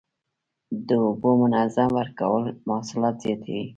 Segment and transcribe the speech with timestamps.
[0.87, 3.63] د اوبو منظم ورکول حاصلات زیاتوي.